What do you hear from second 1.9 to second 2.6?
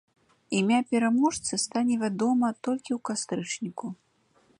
вядома